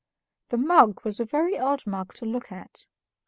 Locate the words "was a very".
1.05-1.59